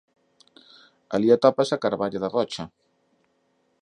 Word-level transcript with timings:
Alí 1.13 1.29
atópase 1.31 1.73
a 1.75 1.81
carballa 1.85 2.19
da 2.21 2.33
Rocha. 2.37 2.63